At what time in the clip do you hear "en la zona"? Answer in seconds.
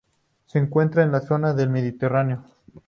1.05-1.53